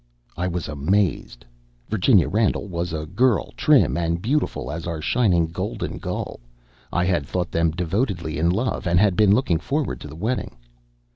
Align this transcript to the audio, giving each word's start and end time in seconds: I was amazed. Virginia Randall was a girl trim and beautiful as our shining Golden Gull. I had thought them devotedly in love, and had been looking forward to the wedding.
I 0.35 0.47
was 0.47 0.67
amazed. 0.67 1.45
Virginia 1.87 2.27
Randall 2.27 2.65
was 2.67 2.91
a 2.91 3.05
girl 3.05 3.51
trim 3.55 3.95
and 3.97 4.19
beautiful 4.19 4.71
as 4.71 4.87
our 4.87 4.99
shining 4.99 5.45
Golden 5.51 5.99
Gull. 5.99 6.39
I 6.91 7.05
had 7.05 7.27
thought 7.27 7.51
them 7.51 7.69
devotedly 7.69 8.39
in 8.39 8.49
love, 8.49 8.87
and 8.87 8.99
had 8.99 9.15
been 9.15 9.35
looking 9.35 9.59
forward 9.59 10.01
to 10.01 10.07
the 10.07 10.15
wedding. 10.15 10.57